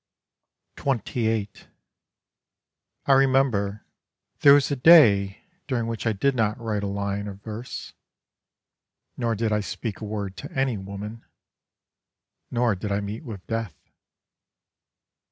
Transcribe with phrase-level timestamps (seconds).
[0.83, 1.47] XXVIII
[3.05, 3.85] I remember,
[4.39, 7.93] there was a day During which I did not write a line of verse:
[9.15, 11.23] Nor did I speak a word to any woman,
[12.49, 13.75] Nor did I meet with death.